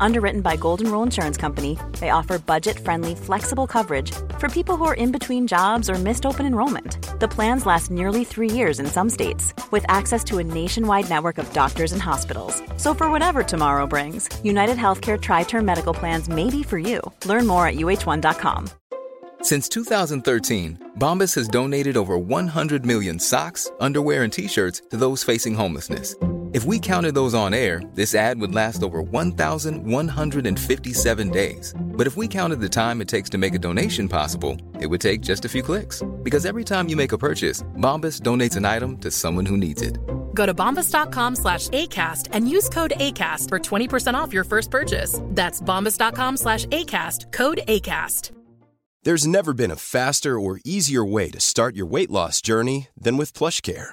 [0.00, 4.84] Underwritten by Golden Rule Insurance Company, they offer budget friendly, flexible coverage for people who
[4.84, 6.98] are in between jobs or missed open enrollment.
[7.20, 11.38] The plans last nearly three years in some states, with access to a nationwide network
[11.38, 12.62] of doctors and hospitals.
[12.76, 17.00] So, for whatever tomorrow brings, United Healthcare Tri Term Medical Plans may be for you.
[17.24, 18.68] Learn more at uh1.com.
[19.42, 25.22] Since 2013, Bombas has donated over 100 million socks, underwear, and t shirts to those
[25.22, 26.14] facing homelessness
[26.56, 31.74] if we counted those on air, this ad would last over 1,157 days.
[31.78, 35.02] But if we counted the time it takes to make a donation possible, it would
[35.02, 36.02] take just a few clicks.
[36.22, 39.82] Because every time you make a purchase, Bombas donates an item to someone who needs
[39.82, 39.98] it.
[40.32, 45.20] Go to bombas.com slash ACAST and use code ACAST for 20% off your first purchase.
[45.22, 48.30] That's bombas.com slash ACAST, code ACAST.
[49.02, 53.18] There's never been a faster or easier way to start your weight loss journey than
[53.18, 53.92] with PlushCare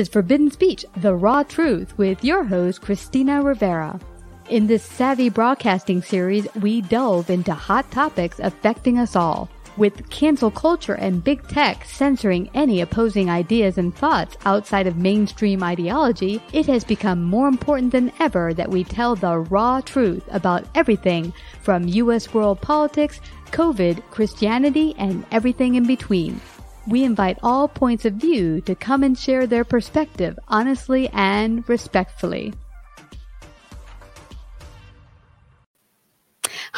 [0.00, 4.00] is Forbidden Speech, The Raw Truth, with your host, Christina Rivera.
[4.48, 9.50] In this savvy broadcasting series, we delve into hot topics affecting us all.
[9.76, 15.62] With cancel culture and big tech censoring any opposing ideas and thoughts outside of mainstream
[15.62, 20.64] ideology, it has become more important than ever that we tell the raw truth about
[20.74, 22.32] everything from U.S.
[22.32, 23.20] world politics,
[23.52, 26.40] COVID, Christianity, and everything in between.
[26.90, 32.52] We invite all points of view to come and share their perspective honestly and respectfully.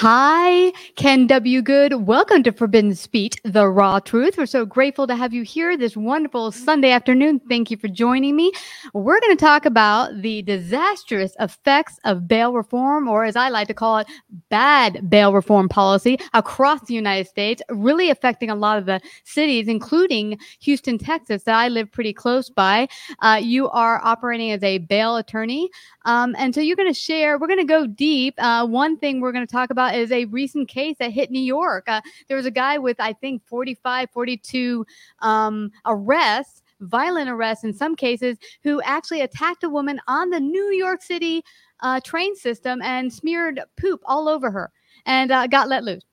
[0.04, 1.62] Hi, Ken W.
[1.62, 2.08] Good.
[2.08, 4.36] Welcome to Forbidden Speech, the raw truth.
[4.36, 7.40] We're so grateful to have you here this wonderful Sunday afternoon.
[7.48, 8.50] Thank you for joining me.
[8.94, 13.68] We're going to talk about the disastrous effects of bail reform, or as I like
[13.68, 14.08] to call it,
[14.48, 19.68] bad bail reform policy across the United States, really affecting a lot of the cities,
[19.68, 22.88] including Houston, Texas, that I live pretty close by.
[23.20, 25.70] Uh, you are operating as a bail attorney.
[26.04, 28.34] Um, and so you're going to share, we're going to go deep.
[28.38, 31.40] Uh, one thing we're going to talk about is a recent case that hit New
[31.42, 31.88] York.
[31.88, 34.86] Uh, there was a guy with, I think, 45, 42
[35.20, 40.70] um, arrests, violent arrests in some cases, who actually attacked a woman on the New
[40.72, 41.44] York City
[41.80, 44.70] uh, train system and smeared poop all over her
[45.06, 46.04] and uh, got let loose.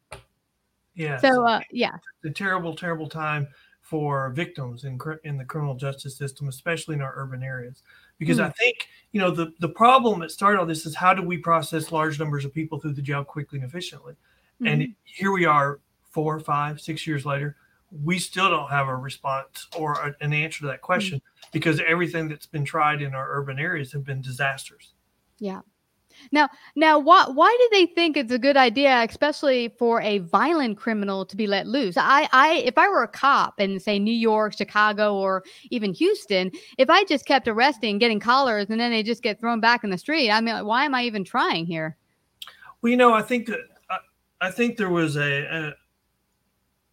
[0.96, 1.18] Yeah.
[1.18, 1.96] So, uh, yeah.
[2.24, 3.48] It's a terrible, terrible time
[3.82, 7.82] for victims in, in the criminal justice system, especially in our urban areas
[8.20, 8.46] because mm.
[8.46, 11.38] I think you know the the problem that started all this is how do we
[11.38, 14.14] process large numbers of people through the jail quickly and efficiently,
[14.62, 14.72] mm.
[14.72, 14.92] and hmm.
[15.04, 15.80] here we are
[16.12, 17.56] four, five, six years later,
[18.04, 21.52] we still don't have a response or a, an answer to that question mm.
[21.52, 24.94] because everything that's been tried in our urban areas have been disasters.
[25.40, 25.62] Yeah.
[26.32, 30.78] Now, now, why why do they think it's a good idea, especially for a violent
[30.78, 31.98] criminal to be let loose?
[31.98, 36.52] I, I, if I were a cop in say New York, Chicago, or even Houston,
[36.78, 39.90] if I just kept arresting, getting collars, and then they just get thrown back in
[39.90, 41.98] the street, I mean, why am I even trying here?
[42.82, 43.50] Well, you know, I think
[43.90, 43.98] I,
[44.42, 45.74] I think there was a, a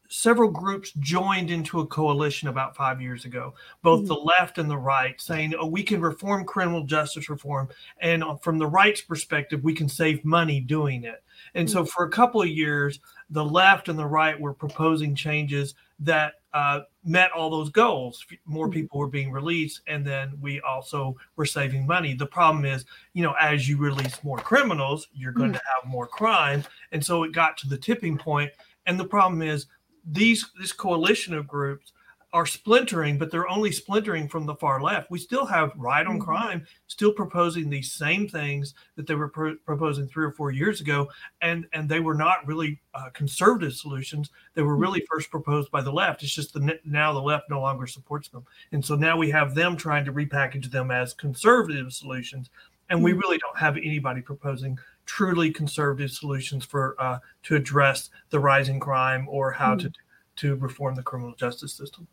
[0.09, 4.09] several groups joined into a coalition about five years ago, both mm-hmm.
[4.09, 7.69] the left and the right, saying, oh, we can reform criminal justice reform.
[8.01, 11.23] And from the right's perspective, we can save money doing it.
[11.55, 11.79] And mm-hmm.
[11.79, 13.01] so for a couple of years,
[13.31, 18.25] the left and the right were proposing changes that uh, met all those goals.
[18.45, 18.73] More mm-hmm.
[18.73, 22.15] people were being released, and then we also were saving money.
[22.15, 25.59] The problem is, you know, as you release more criminals, you're going mm-hmm.
[25.59, 26.65] to have more crime.
[26.93, 28.51] And so it got to the tipping point.
[28.87, 29.67] And the problem is,
[30.07, 31.93] these this coalition of groups
[32.33, 35.11] are splintering, but they're only splintering from the far left.
[35.11, 36.25] We still have right on mm-hmm.
[36.25, 40.81] crime still proposing these same things that they were pro- proposing three or four years
[40.81, 41.09] ago,
[41.41, 44.31] and and they were not really uh, conservative solutions.
[44.55, 45.17] They were really mm-hmm.
[45.17, 46.23] first proposed by the left.
[46.23, 49.55] It's just the now the left no longer supports them, and so now we have
[49.55, 52.51] them trying to repackage them as conservative solutions,
[52.91, 53.21] and we mm-hmm.
[53.21, 59.27] really don't have anybody proposing truly conservative solutions for uh, to address the rising crime
[59.29, 59.81] or how mm.
[59.81, 59.93] to
[60.37, 62.07] to reform the criminal justice system.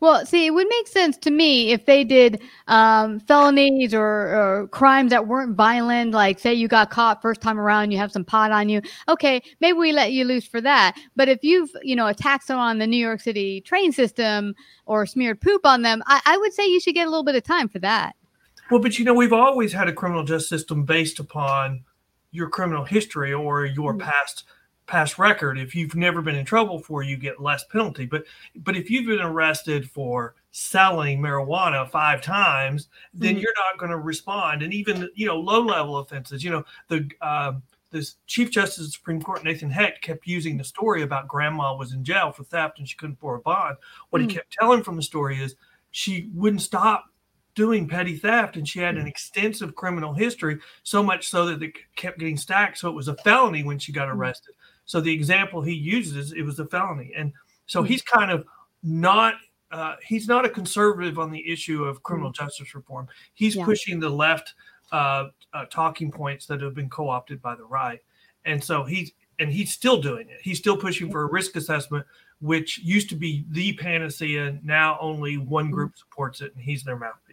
[0.00, 4.68] Well, see, it would make sense to me if they did um, felonies or, or,
[4.68, 8.24] crimes that weren't violent, like say you got caught first time around, you have some
[8.24, 8.82] pot on you.
[9.08, 10.96] Okay, maybe we let you loose for that.
[11.14, 14.54] But if you've, you know, attacked someone on the New York City train system
[14.86, 17.36] or smeared poop on them, I, I would say you should get a little bit
[17.36, 18.16] of time for that.
[18.70, 21.84] Well, but you know, we've always had a criminal justice system based upon
[22.30, 24.08] your criminal history or your mm-hmm.
[24.08, 24.44] past
[24.86, 25.58] past record.
[25.58, 28.06] If you've never been in trouble for, you get less penalty.
[28.06, 28.24] But
[28.56, 33.42] but if you've been arrested for selling marijuana five times, then mm-hmm.
[33.42, 34.62] you're not going to respond.
[34.62, 36.42] And even you know low level offenses.
[36.42, 37.52] You know the uh,
[37.90, 41.76] the Chief Justice of the Supreme Court Nathan Hecht kept using the story about grandma
[41.76, 43.76] was in jail for theft and she couldn't afford a bond.
[44.10, 44.30] What mm-hmm.
[44.30, 45.54] he kept telling from the story is
[45.90, 47.06] she wouldn't stop
[47.58, 49.08] doing petty theft and she had an mm.
[49.08, 53.16] extensive criminal history so much so that it kept getting stacked so it was a
[53.16, 54.14] felony when she got mm.
[54.14, 54.54] arrested
[54.88, 57.12] so the example he uses, it was a felony.
[57.14, 57.34] And
[57.66, 58.46] so he's kind of
[58.82, 59.34] not
[59.70, 63.06] uh, he's not a conservative on the issue of criminal justice reform.
[63.34, 63.66] He's yeah.
[63.66, 64.54] pushing the left
[64.90, 68.00] uh, uh, talking points that have been co-opted by the right,
[68.46, 70.38] and so he's and he's still doing it.
[70.40, 72.06] He's still pushing for a risk assessment,
[72.40, 74.58] which used to be the panacea.
[74.64, 77.27] Now only one group supports it, and he's their mouthpiece.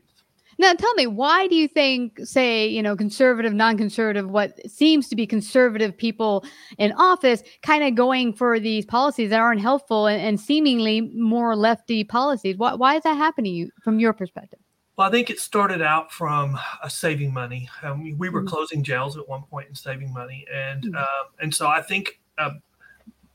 [0.58, 5.10] Now, tell me, why do you think, say, you know, conservative, non conservative, what seems
[5.10, 6.46] to be conservative people
[6.78, 11.56] in office kind of going for these policies that aren't helpful and, and seemingly more
[11.56, 12.58] lefty policies?
[12.58, 14.60] Why, why is that happening from your perspective?
[14.98, 17.70] Well, I think it started out from uh, saving money.
[17.84, 18.48] Um, we were mm-hmm.
[18.48, 20.96] closing jails at one point and saving money, and mm-hmm.
[20.96, 22.52] uh, and so I think, uh,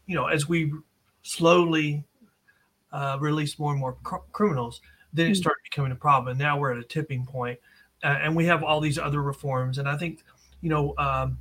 [0.07, 0.73] you know, as we
[1.23, 2.03] slowly
[2.93, 4.81] uh, release more and more cr- criminals,
[5.13, 5.35] then it hmm.
[5.35, 6.29] started becoming a problem.
[6.29, 7.59] And now we're at a tipping point,
[8.03, 9.79] uh, and we have all these other reforms.
[9.79, 10.23] And I think,
[10.61, 11.39] you know, um,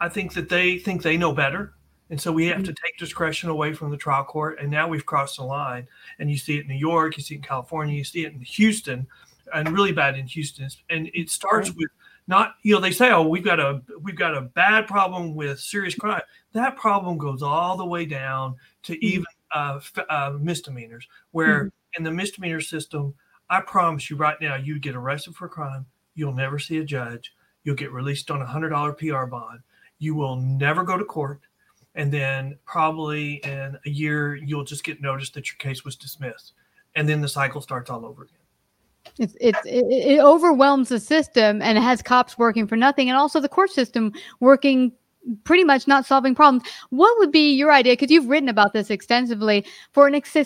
[0.00, 1.74] I think that they think they know better,
[2.10, 2.84] and so we have to hmm.
[2.84, 4.58] take discretion away from the trial court.
[4.60, 5.86] And now we've crossed the line.
[6.18, 8.32] And you see it in New York, you see it in California, you see it
[8.32, 9.06] in Houston,
[9.54, 10.68] and really bad in Houston.
[10.90, 11.88] And it starts with
[12.26, 15.60] not, you know, they say, oh, we've got a we've got a bad problem with
[15.60, 16.20] serious crime.
[16.52, 18.98] That problem goes all the way down to hmm.
[19.02, 23.14] even uh, uh, misdemeanors, where mm-hmm in the misdemeanor system,
[23.48, 26.84] I promise you right now, you get arrested for a crime, you'll never see a
[26.84, 27.32] judge,
[27.64, 29.60] you'll get released on a hundred dollar PR bond,
[29.98, 31.40] you will never go to court,
[31.94, 36.52] and then probably in a year you'll just get noticed that your case was dismissed,
[36.94, 38.36] and then the cycle starts all over again.
[39.18, 43.16] It's, it's it, it overwhelms the system and it has cops working for nothing and
[43.16, 44.92] also the court system working
[45.44, 46.62] pretty much not solving problems.
[46.90, 47.92] What would be your idea?
[47.92, 50.36] Because you've written about this extensively for an ex-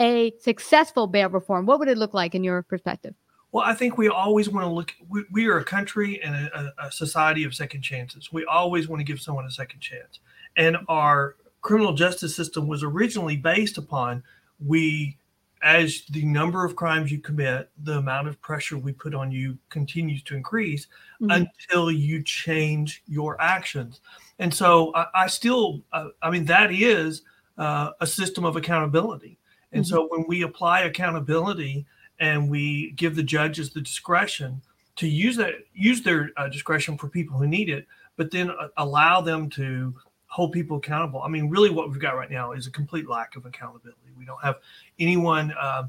[0.00, 1.66] a successful bail reform?
[1.66, 3.14] What would it look like in your perspective?
[3.52, 4.94] Well, I think we always want to look.
[5.08, 8.32] We, we are a country and a, a, society of second chances.
[8.32, 10.20] We always want to give someone a second chance.
[10.56, 14.22] And our criminal justice system was originally based upon
[14.64, 15.18] we,
[15.62, 19.56] as the number of crimes you commit, the amount of pressure we put on you
[19.70, 20.88] continues to increase
[21.20, 21.30] mm-hmm.
[21.30, 24.00] until you change your actions.
[24.40, 27.22] And so I, I still, uh, I mean, that is
[27.58, 29.38] uh, a system of accountability.
[29.70, 29.94] And mm-hmm.
[29.94, 31.86] so when we apply accountability
[32.18, 34.60] and we give the judges the discretion
[34.96, 37.86] to use that use their uh, discretion for people who need it,
[38.16, 39.94] but then uh, allow them to
[40.32, 41.20] hold people accountable.
[41.20, 44.00] I mean, really, what we've got right now is a complete lack of accountability.
[44.18, 44.60] We don't have
[44.98, 45.88] anyone, uh,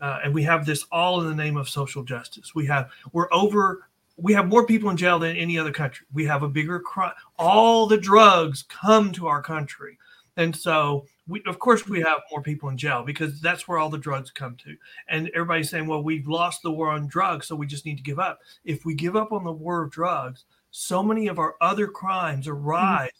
[0.00, 2.54] uh, and we have this all in the name of social justice.
[2.54, 3.86] We have we're over.
[4.16, 6.06] We have more people in jail than any other country.
[6.14, 7.12] We have a bigger crime.
[7.38, 9.98] All the drugs come to our country,
[10.38, 13.90] and so we, of course we have more people in jail because that's where all
[13.90, 14.74] the drugs come to
[15.08, 18.02] and everybody's saying well we've lost the war on drugs so we just need to
[18.02, 21.54] give up if we give up on the war of drugs so many of our
[21.60, 22.66] other crimes mm-hmm.
[22.66, 23.10] arise.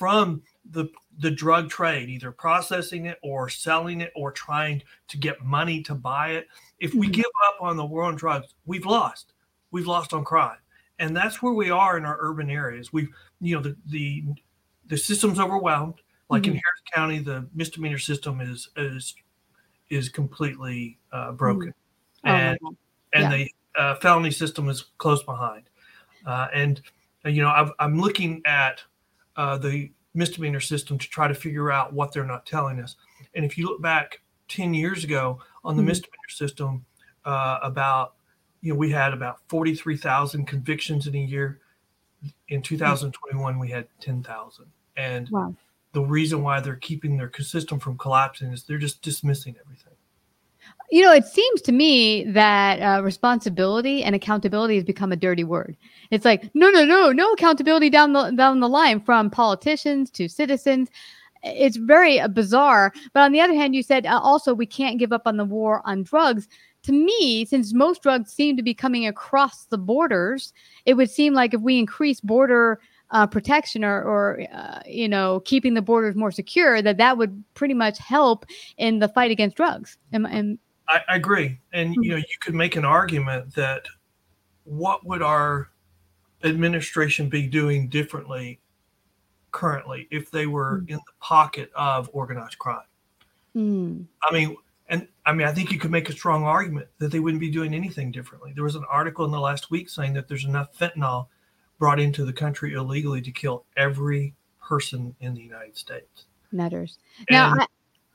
[0.00, 0.42] From
[0.72, 0.86] the
[1.18, 5.94] the drug trade either processing it or selling it or trying to get money to
[5.94, 7.12] buy it if we mm-hmm.
[7.12, 9.34] give up on the war on drugs we've lost
[9.70, 10.56] we've lost on crime
[10.98, 14.24] and that's where we are in our urban areas we've you know the the
[14.86, 16.52] the system's overwhelmed like mm-hmm.
[16.52, 19.14] in Harris County, the misdemeanor system is is
[19.90, 21.74] is completely uh, broken,
[22.24, 22.28] mm-hmm.
[22.28, 22.76] and oh,
[23.12, 23.36] and yeah.
[23.36, 25.64] the uh, felony system is close behind.
[26.24, 26.80] Uh, and
[27.24, 28.80] you know, i am looking at
[29.36, 32.96] uh, the misdemeanor system to try to figure out what they're not telling us.
[33.34, 35.88] And if you look back ten years ago on the mm-hmm.
[35.88, 36.84] misdemeanor system,
[37.24, 38.14] uh, about
[38.60, 41.60] you know we had about forty three thousand convictions in a year.
[42.48, 45.54] In 2021, we had ten thousand, and wow
[45.92, 49.89] the reason why they're keeping their system from collapsing is they're just dismissing everything.
[50.90, 55.44] You know, it seems to me that uh, responsibility and accountability has become a dirty
[55.44, 55.76] word.
[56.10, 60.28] It's like, no, no, no, no accountability down the down the line from politicians to
[60.28, 60.88] citizens.
[61.42, 62.92] it's very uh, bizarre.
[63.12, 65.44] But on the other hand, you said uh, also we can't give up on the
[65.44, 66.48] war on drugs.
[66.84, 70.52] To me, since most drugs seem to be coming across the borders,
[70.86, 72.80] it would seem like if we increase border
[73.10, 77.42] uh, protection or, or uh, you know, keeping the borders more secure, that that would
[77.54, 78.46] pretty much help
[78.78, 79.98] in the fight against drugs.
[80.12, 80.58] And, and
[80.90, 83.86] I, I agree, and you know, you could make an argument that
[84.64, 85.70] what would our
[86.44, 88.60] administration be doing differently
[89.52, 92.82] currently if they were in the pocket of organized crime?
[93.54, 94.06] Mm.
[94.22, 94.56] I mean,
[94.88, 97.50] and I mean, I think you could make a strong argument that they wouldn't be
[97.50, 98.52] doing anything differently.
[98.52, 101.28] There was an article in the last week saying that there's enough fentanyl
[101.78, 106.26] brought into the country illegally to kill every person in the United States.
[106.52, 106.98] Nutters.
[107.30, 107.66] Now, I,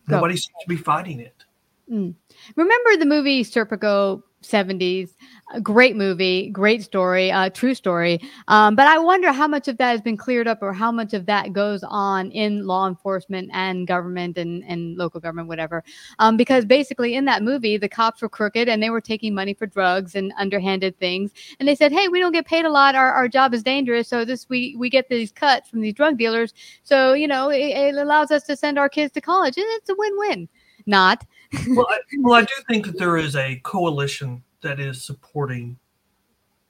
[0.07, 1.45] nobody seems to be fighting it.
[1.91, 2.15] Mm.
[2.55, 5.11] Remember the movie Serpico 70s.
[5.53, 8.19] A great movie, great story, uh, true story.
[8.47, 11.13] Um, but I wonder how much of that has been cleared up or how much
[11.13, 15.83] of that goes on in law enforcement and government and, and local government, whatever.
[16.19, 19.53] Um, because basically, in that movie, the cops were crooked and they were taking money
[19.53, 21.31] for drugs and underhanded things.
[21.59, 22.95] And they said, hey, we don't get paid a lot.
[22.95, 24.07] Our, our job is dangerous.
[24.07, 26.53] So this we, we get these cuts from these drug dealers.
[26.83, 29.55] So, you know, it, it allows us to send our kids to college.
[29.57, 30.49] It's a win win.
[30.87, 31.25] Not.
[31.69, 35.77] Well, I, well, I do think that there is a coalition that is supporting,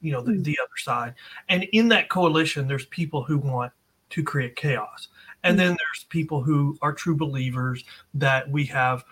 [0.01, 0.43] you know, the, Mm.
[0.43, 1.15] the other side,
[1.49, 3.71] and in that coalition, there's people who want
[4.11, 5.07] to create chaos,
[5.43, 9.03] and then there's people who are true believers that we have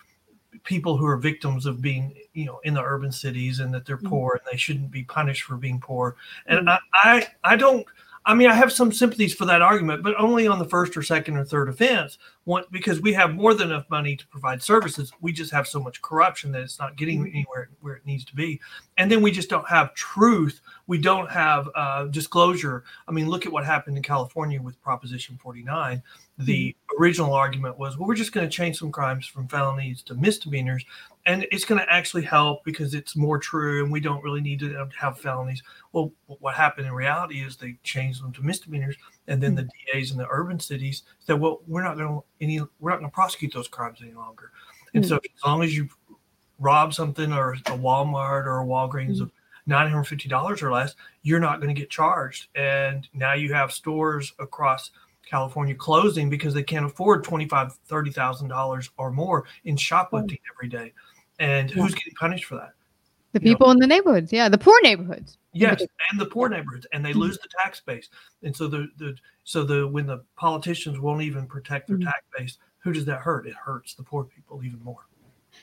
[0.63, 3.97] people who are victims of being, you know, in the urban cities and that they're
[3.97, 4.09] Mm.
[4.09, 6.15] poor and they shouldn't be punished for being poor,
[6.45, 7.85] and I, I, I don't.
[8.25, 11.03] I mean, I have some sympathies for that argument, but only on the first or
[11.03, 12.17] second or third offense.
[12.45, 15.11] One, because we have more than enough money to provide services.
[15.19, 18.35] We just have so much corruption that it's not getting anywhere where it needs to
[18.35, 18.61] be.
[18.97, 20.61] And then we just don't have truth.
[20.87, 22.85] We don't have uh, disclosure.
[23.07, 26.01] I mean, look at what happened in California with Proposition 49.
[26.37, 30.15] The original argument was, well, we're just going to change some crimes from felonies to
[30.15, 30.85] misdemeanors.
[31.25, 34.59] And it's going to actually help because it's more true and we don't really need
[34.59, 35.63] to have felonies.
[35.93, 39.99] Well, what happened in reality is they changed them to misdemeanors, and then the mm-hmm.
[39.99, 43.09] DAs in the urban cities said, "Well, we're not going to any, we're not going
[43.09, 44.51] to prosecute those crimes any longer."
[44.93, 45.25] And so, mm.
[45.25, 45.87] as long as you
[46.59, 49.71] rob something or a Walmart or a Walgreens of mm-hmm.
[49.71, 52.47] nine hundred fifty dollars or less, you're not going to get charged.
[52.55, 54.91] And now you have stores across
[55.25, 60.39] California closing because they can't afford twenty five, thirty thousand dollars or more in shoplifting
[60.53, 60.93] every day.
[61.43, 62.73] And who's getting punished for that?
[63.33, 64.31] The You know, people in the neighborhoods.
[64.31, 64.47] Yeah.
[64.47, 65.37] The poor neighborhoods.
[65.51, 67.13] Yes, and the poor neighborhoods, and Mm-hmm.
[67.13, 68.09] they lose the tax base,
[68.43, 72.05] and so the the so the when the politicians won't even protect their Mhm.
[72.05, 73.45] tax base, who does that hurt?
[73.45, 75.05] It hurts the poor people even more.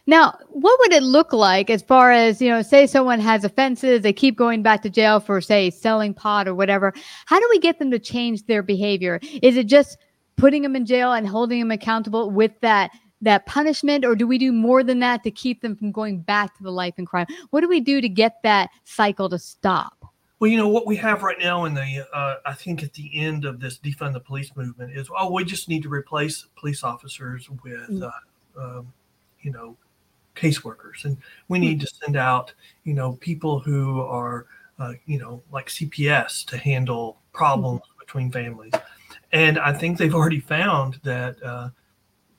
[0.06, 4.02] Now, what would it look like as far as, you know, say someone has offenses,
[4.02, 6.92] they keep going back to jail for, say, selling pot or whatever.
[7.26, 9.18] How do we get them to change their behavior?
[9.42, 9.98] Is it just
[10.36, 12.92] putting them in jail and holding them accountable with that?
[13.22, 16.56] That punishment or do we do more than that to keep them from going back
[16.56, 17.26] to the life and crime?
[17.50, 19.96] What do we do to get that cycle to stop?
[20.38, 23.10] Well, you know what we have right now in the uh, I think at the
[23.14, 26.82] end of this defund the police movement is oh we just need to replace police
[26.82, 28.10] officers with Mm.
[28.56, 28.92] uh, um,
[29.42, 29.76] you know
[30.34, 31.04] caseworkers.
[31.04, 34.46] And we need to send out you know people who are
[34.78, 38.72] uh, you know like CPS to handle problems between families.
[39.32, 41.68] And I think they've already found that uh,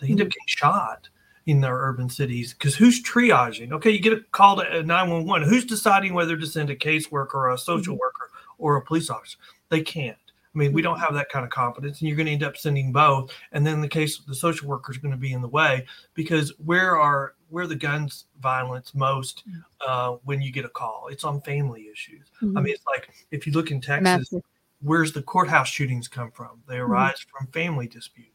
[0.01, 1.07] they end up getting shot
[1.45, 3.71] in their urban cities because who's triaging?
[3.71, 5.47] Okay, you get a call to uh, 911.
[5.47, 8.01] Who's deciding whether to send a caseworker or a social mm-hmm.
[8.01, 9.37] worker or a police officer?
[9.69, 10.17] They can't.
[10.53, 11.03] I mean, we don't mm-hmm.
[11.03, 13.31] have that kind of confidence, and you're going to end up sending both.
[13.53, 16.53] And then the case, the social worker is going to be in the way because
[16.63, 19.63] where are where the guns violence most mm.
[19.85, 21.07] uh, when you get a call?
[21.09, 22.27] It's on family issues.
[22.41, 22.63] I mm-hmm.
[22.63, 24.41] mean, it's like if you look in Texas, Massive.
[24.81, 26.61] where's the courthouse shootings come from?
[26.67, 28.30] They arise from family disputes.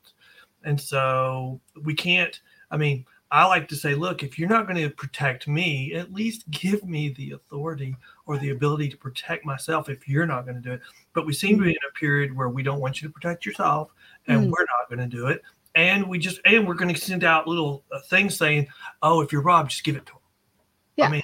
[0.66, 2.38] And so we can't,
[2.70, 6.12] I mean, I like to say, look, if you're not going to protect me, at
[6.12, 7.96] least give me the authority
[8.26, 10.80] or the ability to protect myself if you're not going to do it.
[11.12, 13.46] But we seem to be in a period where we don't want you to protect
[13.46, 13.90] yourself
[14.28, 14.50] and Mm.
[14.50, 15.42] we're not going to do it.
[15.75, 18.68] And we just, and we're going to send out little uh, things saying,
[19.02, 20.23] oh, if you're robbed, just give it to them.
[20.96, 21.23] Yeah, I mean,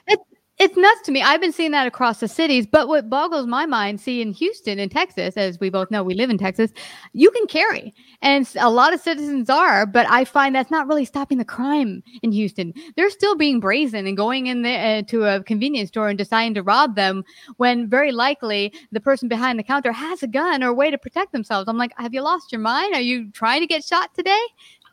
[0.62, 1.20] it's nuts to me.
[1.20, 4.78] I've been seeing that across the cities, but what boggles my mind, see in Houston,
[4.78, 6.70] in Texas, as we both know, we live in Texas,
[7.12, 7.92] you can carry,
[8.22, 12.04] and a lot of citizens are, but I find that's not really stopping the crime
[12.22, 12.72] in Houston.
[12.94, 16.54] They're still being brazen and going in there uh, to a convenience store and deciding
[16.54, 17.24] to rob them
[17.56, 20.98] when very likely the person behind the counter has a gun or a way to
[20.98, 21.68] protect themselves.
[21.68, 22.94] I'm like, have you lost your mind?
[22.94, 24.40] Are you trying to get shot today?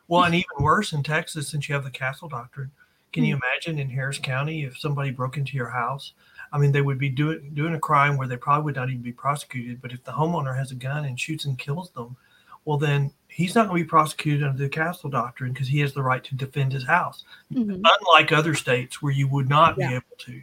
[0.08, 2.72] Well, and even worse in Texas, since you have the castle doctrine,
[3.12, 6.12] can you imagine in Harris County if somebody broke into your house?
[6.52, 9.02] I mean, they would be doing doing a crime where they probably would not even
[9.02, 9.80] be prosecuted.
[9.80, 12.16] But if the homeowner has a gun and shoots and kills them,
[12.64, 15.92] well, then he's not going to be prosecuted under the castle doctrine because he has
[15.92, 17.80] the right to defend his house, Mhm.
[17.84, 19.88] unlike other states where you would not Yeah.
[19.88, 20.42] be able to.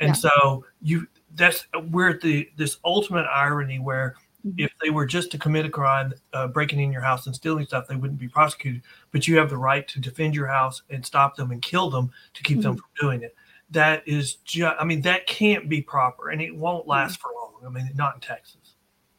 [0.00, 0.12] And Yeah.
[0.14, 4.16] so you that's we're at the this ultimate irony where
[4.56, 7.64] If they were just to commit a crime, uh, breaking in your house and stealing
[7.64, 8.82] stuff, they wouldn't be prosecuted.
[9.10, 12.10] But you have the right to defend your house and stop them and kill them
[12.34, 13.36] to keep them from doing it.
[13.70, 17.52] That is just, I mean, that can't be proper and it won't last for long.
[17.64, 18.74] I mean, not in Texas.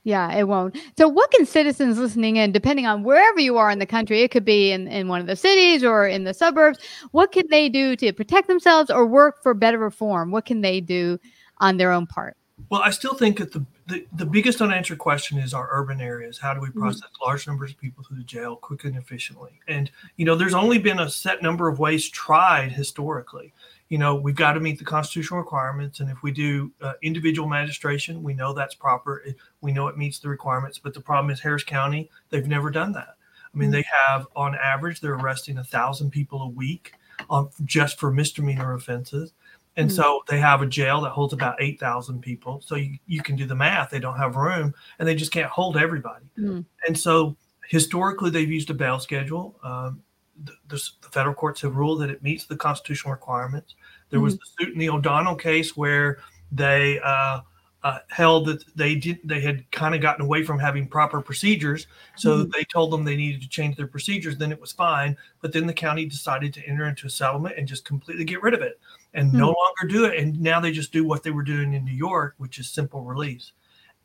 [0.06, 0.78] Yeah, it won't.
[0.98, 4.32] So, what can citizens listening in, depending on wherever you are in the country, it
[4.32, 6.80] could be in, in one of the cities or in the suburbs,
[7.12, 10.30] what can they do to protect themselves or work for better reform?
[10.30, 11.20] What can they do
[11.60, 12.36] on their own part?
[12.70, 16.38] Well, I still think that the, the, the biggest unanswered question is our urban areas.
[16.38, 19.60] How do we process large numbers of people through the jail quickly and efficiently?
[19.68, 23.54] And, you know, there's only been a set number of ways tried historically.
[23.90, 26.00] You know, we've got to meet the constitutional requirements.
[26.00, 29.18] And if we do uh, individual magistration, we know that's proper.
[29.26, 30.78] It, we know it meets the requirements.
[30.78, 33.18] But the problem is Harris County, they've never done that.
[33.54, 36.94] I mean, they have on average, they're arresting a thousand people a week
[37.30, 39.34] um, just for misdemeanor offenses.
[39.76, 39.96] And Mm.
[39.96, 42.62] so they have a jail that holds about 8,000 people.
[42.62, 43.90] So you, you can do the math.
[43.90, 46.26] They don't have room and they just can't hold everybody.
[46.38, 46.66] Mm.
[46.88, 47.36] And so
[47.70, 49.60] historically, they've used a bail schedule.
[49.64, 50.02] Um,
[50.44, 53.76] the, the, the federal courts have ruled that it meets the constitutional requirements.
[54.10, 56.20] There was the suit in the O'Donnell case where
[56.52, 57.40] they uh,
[57.84, 61.88] uh, held that they did they had kind of gotten away from having proper procedures,
[62.16, 64.38] so they told them they needed to change their procedures.
[64.38, 67.68] Then it was fine, but then the county decided to enter into a settlement and
[67.68, 68.80] just completely get rid of it
[69.14, 70.18] and no longer do it.
[70.18, 73.04] And now they just do what they were doing in New York, which is simple
[73.04, 73.52] release.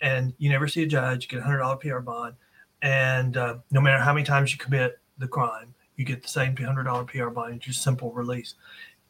[0.01, 2.35] And you never see a judge you get a hundred dollar PR bond,
[2.83, 6.57] and uh, no matter how many times you commit the crime, you get the same
[6.57, 7.61] hundred dollar PR bond.
[7.61, 8.55] Just simple release.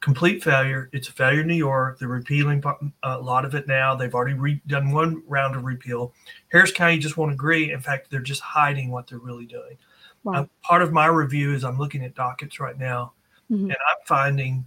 [0.01, 0.89] Complete failure.
[0.93, 1.99] It's a failure in New York.
[1.99, 3.95] They're repealing uh, a lot of it now.
[3.97, 6.15] They've already re- done one round of repeal.
[6.53, 7.73] Harris County just won't agree.
[7.73, 9.77] In fact, they're just hiding what they're really doing.
[10.23, 10.35] Wow.
[10.43, 13.13] Uh, part of my review is I'm looking at dockets right now,
[13.51, 13.63] Mhm.
[13.65, 14.67] and I'm finding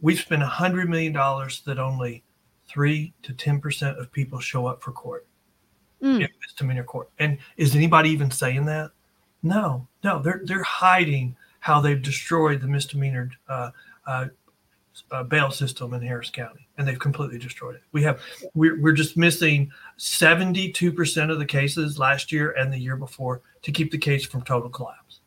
[0.00, 2.22] we've spent $100 million that only
[2.68, 5.26] 3 to 10% of people show up for court
[6.00, 6.20] Mm.
[6.22, 7.10] in misdemeanor court.
[7.18, 8.92] And is anybody even saying that?
[9.42, 13.70] No, no, they're they're hiding how they've destroyed the misdemeanor uh,
[14.08, 14.26] uh,
[15.12, 17.82] uh, bail system in Harris County, and they've completely destroyed it.
[17.92, 18.20] We have
[18.54, 22.96] we're we're just missing seventy two percent of the cases last year and the year
[22.96, 25.20] before to keep the case from total collapse.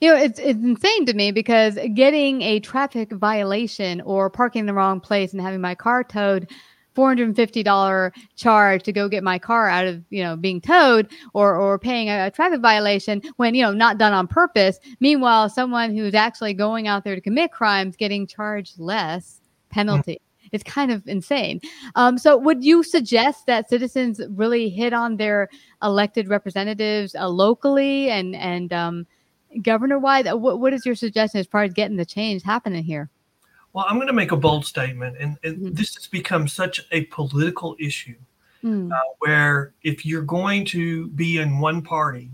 [0.00, 4.66] You know, it's it's insane to me because getting a traffic violation or parking in
[4.66, 6.50] the wrong place and having my car towed,
[6.98, 10.34] four hundred and fifty dollar charge to go get my car out of you know
[10.34, 14.26] being towed or or paying a, a traffic violation when you know not done on
[14.26, 14.80] purpose.
[14.98, 20.20] Meanwhile, someone who's actually going out there to commit crimes getting charged less penalty.
[20.50, 21.60] It's kind of insane.
[21.94, 28.10] Um, so, would you suggest that citizens really hit on their elected representatives uh, locally
[28.10, 29.06] and and um,
[29.62, 30.26] governor wide?
[30.32, 33.08] What, what is your suggestion as far as getting the change happening here?
[33.78, 35.76] Well, I'm going to make a bold statement, and, and Mhm.
[35.76, 38.16] this has become such a political issue
[38.64, 42.32] Mm, uh, where if you're going to be in one party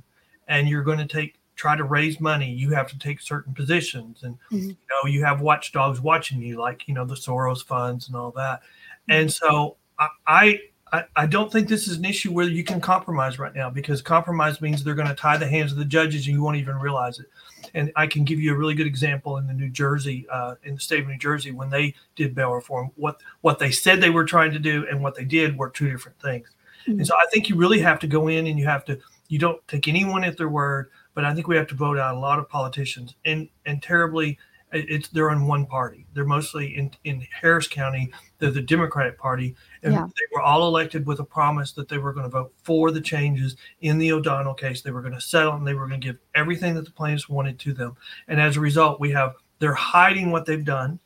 [0.49, 4.23] and you're going to take try to raise money, you have to take certain positions,
[4.23, 4.69] and Mhm.
[4.69, 8.31] you know you have watchdogs watching you, like you know the Soros funds and all
[8.31, 8.63] that.
[9.11, 10.61] And so I, I
[10.95, 14.01] I I don't think this is an issue where you can compromise right now because
[14.01, 16.77] compromise means they're going to tie the hands of the judges and you won't even
[16.77, 17.27] realize it.
[17.75, 20.75] And I can give you a really good example in the New Jersey, uh, in
[20.75, 22.93] the state of New Jersey, when they did bail reform.
[22.95, 25.91] What what they said they were trying to do and what they did were two
[25.91, 26.49] different things.
[26.87, 29.39] And so I think you really have to go in and you have to you
[29.39, 30.91] don't take anyone at their word.
[31.15, 34.39] But I think we have to vote out a lot of politicians and and terribly.
[34.75, 36.07] It- It's they're on one party.
[36.13, 38.13] They're mostly in, in Harris County.
[38.39, 40.05] They're the Democratic Party, and Yeah.
[40.07, 43.01] they were all elected with a promise that they were going to vote for the
[43.01, 44.83] changes in the O'Donnell case.
[44.83, 47.29] They were going to settle and they were going to give everything that the plaintiffs
[47.29, 47.97] wanted to them.
[48.29, 50.99] And as a result, we have they're hiding what they've done.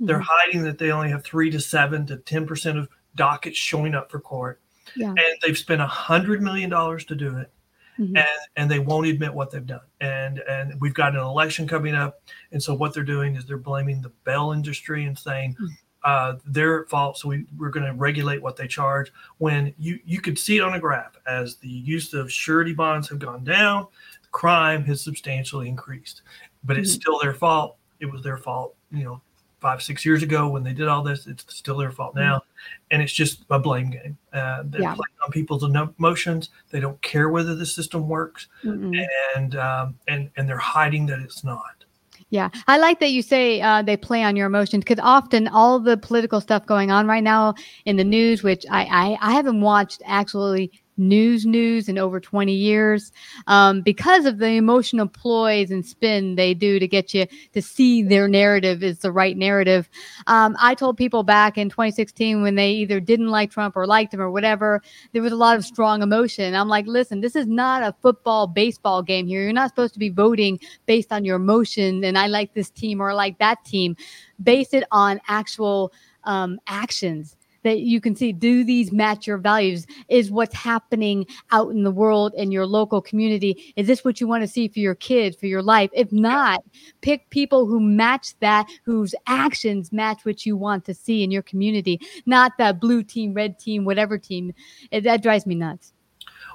[0.00, 0.26] They're Mhm.
[0.28, 4.10] hiding that they only have three to seven to ten percent of dockets showing up
[4.10, 4.60] for court,
[4.96, 5.08] Yeah.
[5.10, 7.52] and they've spent a hundred million dollars to do it
[7.98, 8.16] Mhm.
[8.16, 8.26] and
[8.56, 9.80] and they won't admit what they've done.
[10.00, 13.58] And and we've got an election coming up, and so what they're doing is they're
[13.58, 15.56] blaming the bail industry and saying
[16.04, 17.16] uh, they're at fault.
[17.18, 19.12] So we, we're going to regulate what they charge.
[19.38, 23.08] When you you could see it on a graph as the use of surety bonds
[23.08, 23.86] have gone down,
[24.32, 26.22] crime has substantially increased.
[26.64, 27.76] But it's still their fault.
[28.00, 29.20] It was their fault, you know,
[29.62, 31.26] five six years ago when they did all this.
[31.26, 32.42] It's still their fault now,
[32.90, 34.18] and it's just a blame game.
[34.32, 34.94] Uh, they're Yeah.
[34.94, 36.50] playing on people's emotions.
[36.70, 39.06] They don't care whether the system works Mm-mm.
[39.36, 41.84] and um, and and they're hiding that it's not.
[42.30, 45.78] Yeah, I like that you say uh, they play on your emotions because often all
[45.78, 49.60] the political stuff going on right now in the news, which I, I I haven't
[49.60, 50.72] watched actually
[51.08, 53.12] news news in over 20 years
[53.46, 58.02] um, because of the emotional ploys and spin they do to get you to see
[58.02, 59.88] their narrative is the right narrative.
[60.26, 64.14] Um, I told people back in 2016 when they either didn't like Trump or liked
[64.14, 66.54] him or whatever, there was a lot of strong emotion.
[66.54, 69.42] I'm like, listen, this is not a football, baseball game here.
[69.42, 73.00] You're not supposed to be voting based on your emotion and I like this team
[73.00, 73.96] or I like that team.
[74.42, 75.92] Base it on actual
[76.24, 79.86] um, actions that you can see do these match your values?
[80.08, 84.28] Is what's happening out in the world in your local community is this what you
[84.28, 85.90] want to see for your kids for your life?
[85.92, 86.64] If not
[87.00, 91.42] pick people who match that whose actions match what you want to see in your
[91.42, 94.52] community not that blue team red team whatever team.
[94.90, 95.92] It, that drives me nuts.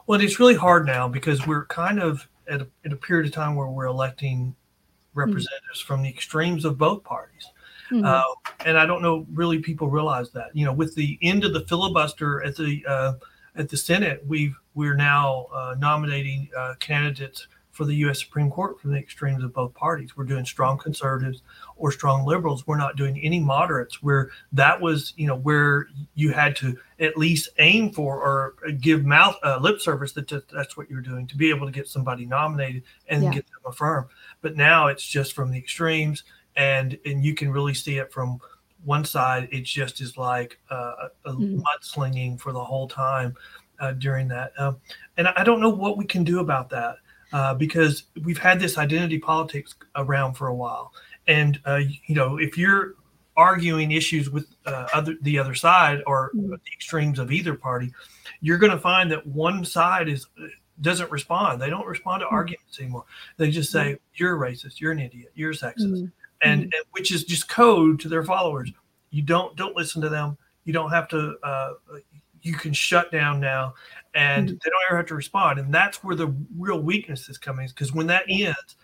[0.05, 3.33] Well it's really hard now because we're kind of at a, at a period of
[3.33, 4.55] time where we're electing
[5.13, 5.87] representatives mm-hmm.
[5.87, 7.49] from the extremes of both parties
[7.91, 8.05] Mm-hmm.
[8.05, 8.23] Uh,
[8.65, 10.47] and I don't know really people realize that.
[10.53, 13.13] You know, with the end of the filibuster at the uh,
[13.55, 17.47] at the Senate, we we're now uh, nominating uh, candidates
[17.77, 18.19] for the U.S.
[18.19, 20.17] Supreme Court from the extremes of both parties.
[20.17, 21.43] We're doing strong conservatives
[21.75, 22.65] or strong liberals.
[22.65, 24.01] We're not doing any moderates.
[24.01, 29.05] Where that was, you know, where you had to at least aim for or give
[29.05, 32.25] mouth uh, lip service that that's what you're doing to be able to get somebody
[32.25, 33.31] nominated and yeah.
[33.31, 34.07] get them affirmed.
[34.41, 36.23] But now it's just from the extremes
[36.57, 38.39] and and you can really see it from
[38.83, 39.47] one side.
[39.51, 41.61] It just is like uh, a mm-hmm.
[41.61, 43.35] mudslinging for the whole time
[43.79, 44.77] uh, during that, um,
[45.15, 46.97] and I don't know what we can do about that
[47.31, 50.91] uh, because we've had this identity politics around for a while,
[51.27, 52.95] and uh, you know if you're
[53.37, 56.49] arguing issues with uh, other the other side or mm-hmm.
[56.49, 57.93] the extremes of either party,
[58.41, 60.25] you're going to find that one side is
[60.81, 61.61] doesn't respond.
[61.61, 62.35] They don't respond to mm-hmm.
[62.35, 63.05] arguments anymore.
[63.37, 64.79] They just say, "You're racist.
[64.79, 65.31] You're an idiot.
[65.35, 66.05] You're sexist." Mm-hmm
[66.43, 66.69] and, mm-hmm.
[66.73, 68.71] and, which is just code to their followers.
[69.09, 70.37] You don't don't listen to them.
[70.65, 71.35] You don't have to.
[71.43, 71.73] Uh,
[72.41, 73.73] you can shut down now,
[74.13, 74.53] and mm-hmm.
[74.55, 75.59] they don't ever have to respond.
[75.59, 77.67] And that's where the real weakness is coming.
[77.67, 78.75] Because when that ends,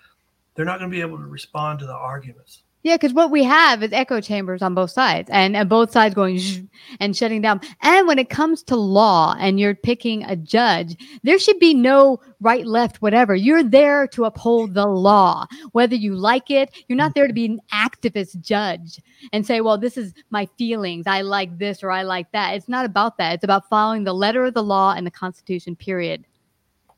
[0.55, 2.63] they're not going to be able to respond to the arguments.
[2.83, 6.13] Yeah, because what we have is echo chambers on both sides, and, and both sides
[6.13, 6.69] going
[6.99, 7.61] and shutting down.
[7.81, 12.19] And when it comes to law, and you're picking a judge, there should be no
[12.41, 13.35] right, left, whatever.
[13.35, 16.75] You're there to uphold the law, whether you like it.
[16.89, 18.99] You're not there to be an activist judge
[19.31, 21.07] and say, "Well, this is my feelings.
[21.07, 23.35] I like this or I like that." It's not about that.
[23.35, 25.77] It's about following the letter of the law and the Constitution.
[25.77, 26.25] Period.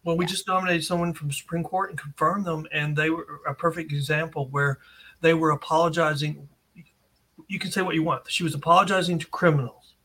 [0.04, 0.30] Well, we yeah.
[0.30, 4.48] just nominated someone from Supreme Court and confirmed them, and they were a perfect example
[4.50, 4.80] where
[5.26, 6.48] they were apologizing.
[7.48, 8.30] You can say what you want.
[8.30, 9.96] She was apologizing to criminals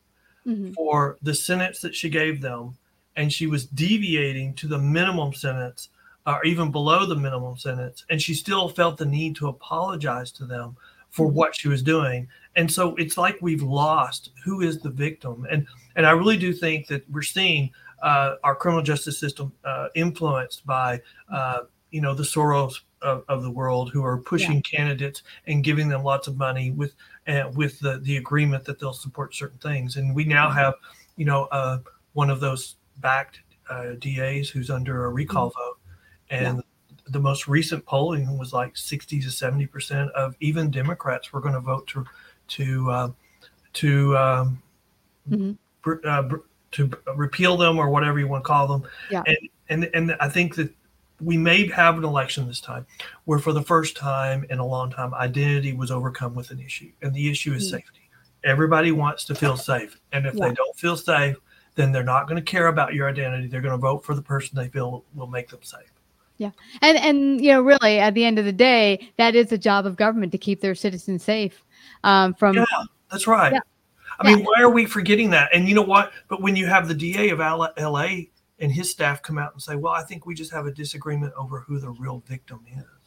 [0.46, 0.72] mm-hmm.
[0.72, 2.78] for the sentence that she gave them,
[3.16, 5.90] and she was deviating to the minimum sentence
[6.26, 10.46] or even below the minimum sentence, and she still felt the need to apologize to
[10.46, 10.74] them
[11.10, 11.36] for mm-hmm.
[11.36, 12.26] what she was doing.
[12.56, 16.54] And so it's like we've lost who is the victim, and and I really do
[16.54, 17.70] think that we're seeing
[18.02, 23.42] uh, our criminal justice system uh, influenced by uh, you know the Soros of, of
[23.42, 24.78] the world who are pushing yeah.
[24.78, 26.94] candidates and giving them lots of money with
[27.28, 29.96] uh, with the the agreement that they'll support certain things.
[29.96, 30.58] And we now mm-hmm.
[30.58, 30.74] have,
[31.16, 31.78] you know, uh,
[32.12, 35.60] one of those backed uh, DAs who's under a recall mm-hmm.
[35.60, 35.78] vote,
[36.30, 36.96] and yeah.
[37.08, 41.54] the most recent polling was like sixty to seventy percent of even Democrats were going
[41.54, 42.04] to vote to
[42.48, 43.10] to uh,
[43.74, 44.62] to um,
[45.28, 45.52] mm-hmm.
[45.82, 46.36] br- uh, br-
[46.72, 48.88] to repeal them or whatever you want to call them.
[49.10, 49.22] Yeah.
[49.26, 50.72] And and and I think that
[51.22, 52.86] we may have an election this time
[53.24, 56.90] where for the first time in a long time identity was overcome with an issue
[57.02, 57.76] and the issue is mm-hmm.
[57.76, 58.00] safety.
[58.42, 60.48] Everybody wants to feel safe and if yeah.
[60.48, 61.36] they don't feel safe
[61.74, 63.46] then they're not going to care about your identity.
[63.46, 65.92] They're going to vote for the person they feel will make them safe.
[66.36, 66.50] Yeah.
[66.80, 69.84] And and you know really at the end of the day that is the job
[69.84, 71.62] of government to keep their citizens safe
[72.02, 72.64] um, from yeah
[73.10, 73.52] that's right.
[73.52, 73.60] Yeah.
[74.18, 75.50] i mean why are we forgetting that?
[75.52, 76.12] And you know what?
[76.28, 77.68] But when you have the da of la
[78.60, 81.32] and his staff come out and say, "Well, I think we just have a disagreement
[81.36, 82.64] over who the real victim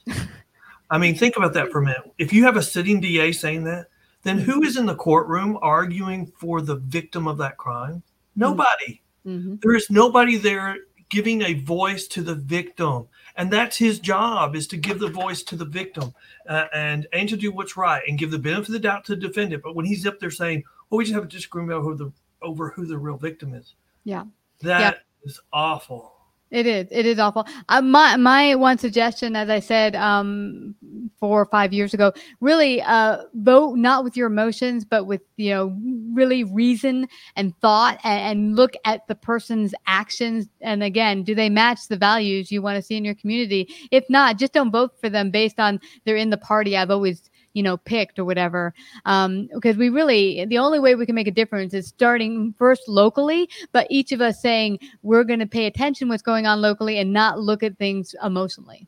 [0.07, 0.17] is."
[0.89, 2.11] I mean, think about that for a minute.
[2.17, 3.87] If you have a sitting DA saying that,
[4.23, 8.03] then who is in the courtroom arguing for the victim of that crime?
[8.35, 9.01] Nobody.
[9.25, 9.55] Mm-hmm.
[9.61, 10.77] There is nobody there
[11.09, 15.43] giving a voice to the victim, and that's his job is to give the voice
[15.43, 16.13] to the victim
[16.49, 19.15] uh, and and to do what's right and give the benefit of the doubt to
[19.15, 19.63] the defendant.
[19.63, 22.11] But when he's up there saying, "Well, we just have a disagreement over who the
[22.41, 24.25] over who the real victim is," yeah,
[24.61, 24.93] that yeah
[25.25, 26.13] is awful.
[26.53, 26.87] It is.
[26.91, 27.47] It is awful.
[27.67, 30.75] Uh, my my one suggestion, as I said um,
[31.19, 35.49] four or five years ago, really uh, vote not with your emotions, but with you
[35.49, 35.75] know
[36.13, 40.47] really reason and thought, and, and look at the person's actions.
[40.61, 43.67] And again, do they match the values you want to see in your community?
[43.89, 47.31] If not, just don't vote for them based on they're in the party I've always
[47.53, 48.73] you know, picked or whatever.
[49.05, 52.87] Um, because we really, the only way we can make a difference is starting first
[52.87, 56.97] locally, but each of us saying we're going to pay attention what's going on locally
[56.97, 58.87] and not look at things emotionally.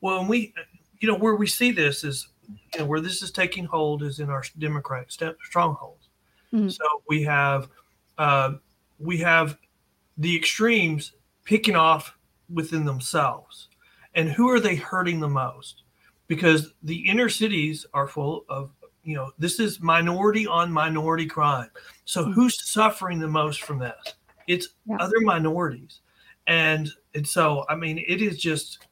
[0.00, 0.52] Well, and we,
[1.00, 2.28] you know, where we see this is,
[2.74, 6.08] you know, where this is taking hold is in our Democratic st- strongholds.
[6.52, 6.68] Mm-hmm.
[6.68, 7.68] So we have,
[8.18, 8.54] uh,
[8.98, 9.56] we have
[10.18, 11.12] the extremes
[11.44, 12.16] picking off
[12.52, 13.68] within themselves.
[14.14, 15.82] And who are they hurting the most?
[16.28, 18.70] Because the inner cities are full of,
[19.04, 21.70] you know, this is minority on minority crime.
[22.04, 22.32] So mm-hmm.
[22.32, 24.14] who's suffering the most from this?
[24.46, 24.96] It's yeah.
[24.98, 26.00] other minorities.
[26.48, 28.86] And and so I mean it is just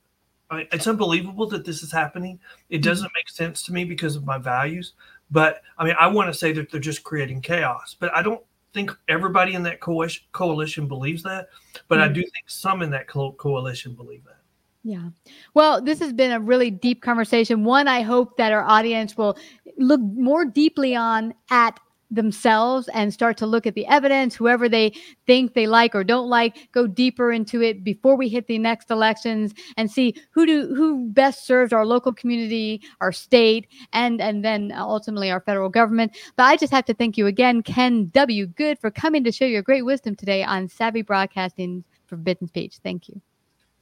[0.50, 2.38] I mean, it's unbelievable that this is happening.
[2.68, 2.82] It mm-hmm.
[2.82, 4.94] doesn't make sense to me because of my values.
[5.30, 7.96] But I mean, I want to say that they're just creating chaos.
[7.98, 8.42] But I don't
[8.74, 11.48] think everybody in that coalition, coalition believes that,
[11.88, 12.10] but mm-hmm.
[12.10, 14.40] I do think some in that coalition believe that.
[14.84, 15.08] Yeah.
[15.54, 17.64] Well, this has been a really deep conversation.
[17.64, 19.36] One, I hope that our audience will
[19.78, 24.92] look more deeply on at themselves and start to look at the evidence, whoever they
[25.26, 28.90] think they like or don't like, go deeper into it before we hit the next
[28.90, 34.44] elections and see who do who best serves our local community, our state, and and
[34.44, 36.14] then ultimately our federal government.
[36.36, 38.46] But I just have to thank you again, Ken W.
[38.46, 42.76] Good, for coming to share your great wisdom today on Savvy Broadcasting Forbidden Speech.
[42.82, 43.20] Thank you.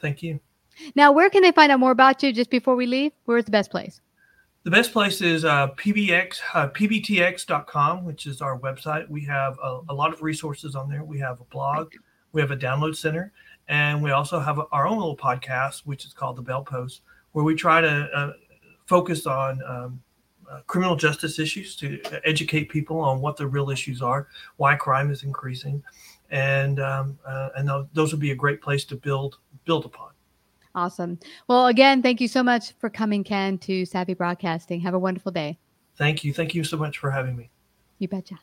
[0.01, 0.41] Thank you.
[0.95, 3.13] Now, where can they find out more about you just before we leave?
[3.25, 4.01] Where's the best place?
[4.65, 9.09] The best place is uh, pbx, uh, pbtx.com, which is our website.
[9.09, 11.03] We have a, a, lot of resources on there.
[11.03, 11.95] We have a blog,
[12.31, 13.33] we have a download center,
[13.67, 17.45] and we also have our own little podcast, which is called The Bail Post, where
[17.45, 18.33] we try to uh,
[18.87, 20.01] focus on um,
[20.49, 25.11] uh, criminal justice issues to educate people on what the real issues are, why crime
[25.11, 25.83] is increasing,
[26.31, 30.12] and um, uh, and those, those would be a great place to build build upon.
[30.75, 31.19] Awesome.
[31.49, 34.81] Well, again, thank you so much for coming, Ken, to Savvy Broadcasting.
[34.81, 35.59] Have a wonderful day.
[35.97, 36.33] Thank you.
[36.33, 37.51] Thank you so much for having me.
[37.99, 38.37] You betcha.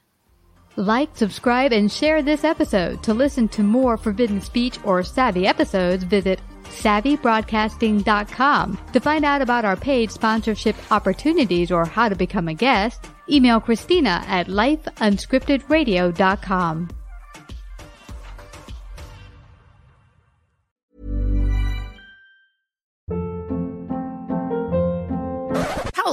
[0.76, 3.02] Like, subscribe, and share this episode.
[3.04, 8.78] To listen to more Forbidden Speech or Savvy episodes, visit savvybroadcasting.com.
[8.94, 13.60] To find out about our paid sponsorship opportunities or how to become a guest, email
[13.60, 16.90] Christina at lifeunscriptedradio.com.